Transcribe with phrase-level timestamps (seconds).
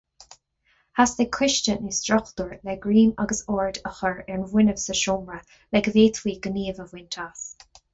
[0.97, 5.41] Theastaigh coiste nó struchtúr le greim agus ord a chur ar an bhfuinneamh sa seomra
[5.57, 7.51] le go bhféadfaí gníomh a bhaint as.